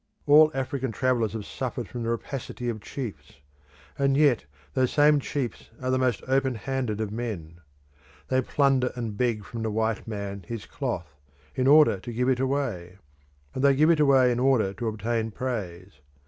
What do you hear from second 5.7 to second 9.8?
are the most open handed of men. They plunder and beg from the